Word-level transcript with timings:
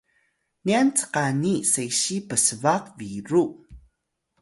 nyan 0.65 0.89
cqani 0.97 1.53
sesiy 1.71 2.21
psbaq 2.29 2.83
biru 2.97 3.43